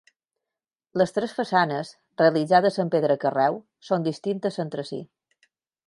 [1.01, 1.91] Les tres façanes,
[2.23, 5.03] realitzades en pedra carreu, són distintes entre si.